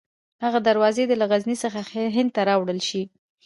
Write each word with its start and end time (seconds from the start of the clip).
هغه 0.43 0.59
دروازې 0.67 1.03
دې 1.09 1.15
له 1.21 1.25
غزني 1.31 1.55
څخه 1.63 1.79
هند 2.15 2.29
ته 2.35 2.41
راوړل 2.49 2.79
شي. 2.89 3.03